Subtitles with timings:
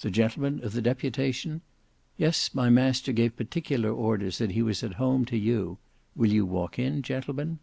[0.00, 1.60] "The gentlemen of the deputation?
[2.16, 5.76] Yes, my master gave particular orders that he was at home to you.
[6.16, 7.58] Will you walk in, gentlemen?"